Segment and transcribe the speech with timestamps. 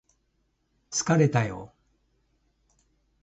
[0.89, 1.71] 疲れたよ